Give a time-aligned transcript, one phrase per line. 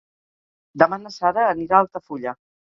[0.83, 2.35] Demà na Sara anirà a Altafulla.